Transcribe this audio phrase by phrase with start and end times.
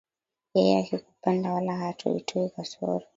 [0.53, 3.05] Yeye akikupenda, wala hatoitoi kasoro.